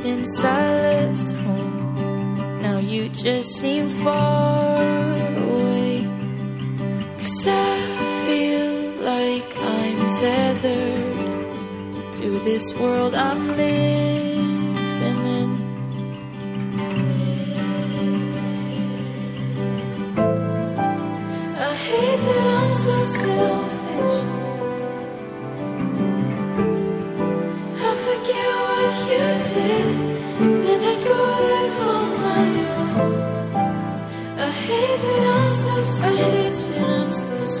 since 0.00 0.42
I 0.42 0.62
left 0.88 1.30
home. 1.44 2.62
Now 2.62 2.78
you 2.78 3.10
just 3.10 3.50
seem 3.60 4.02
far 4.02 4.80
away. 5.46 6.08
Cause 7.18 7.46
I 7.46 7.76
feel 8.24 8.70
like 9.12 9.48
I'm 9.76 9.98
tethered 10.22 12.12
to 12.14 12.28
this 12.48 12.72
world 12.80 13.14
I'm 13.14 13.48
living 13.48 15.20
in. 15.40 15.50
I 21.68 21.74
hate 21.88 22.20
that 22.26 22.46
I'm 22.58 22.74
so 22.74 22.96
selfish. 23.04 24.49
I 34.42 34.50
hate 34.52 35.02
that 35.02 35.26
I'm 35.30 35.52
still 35.52 35.82
searching. 37.46 37.60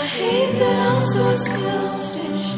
I 0.00 0.06
hate 0.06 0.58
that 0.60 0.78
I'm 0.78 1.02
so 1.02 1.24
selfish. 1.36 2.48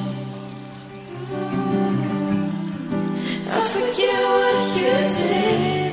I 3.51 3.61
forget 3.75 4.21
what 4.39 4.59
you 4.79 4.95
did, 5.19 5.93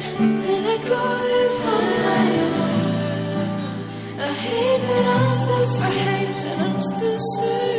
and 0.52 0.64
I 0.74 0.78
go 0.92 1.02
live 1.30 1.56
my 1.66 1.86
own. 2.14 2.78
I 4.20 4.32
hate 4.46 4.82
that 4.90 5.06
I'm 5.18 5.34
still 5.34 5.66
so. 5.66 5.90
and 6.60 7.78